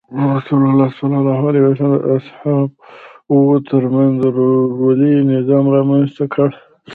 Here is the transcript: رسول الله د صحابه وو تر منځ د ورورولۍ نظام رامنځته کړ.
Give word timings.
رسول 0.35 0.61
الله 0.69 0.87
د 1.77 2.09
صحابه 2.27 2.75
وو 3.41 3.55
تر 3.69 3.83
منځ 3.95 4.13
د 4.21 4.25
ورورولۍ 4.35 5.15
نظام 5.33 5.65
رامنځته 5.75 6.25
کړ. 6.33 6.49